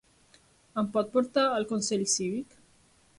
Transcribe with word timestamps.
Em 0.81 0.87
pot 0.95 1.11
portar 1.17 1.43
al 1.57 1.67
consell 1.73 2.07
cívic? 2.15 2.57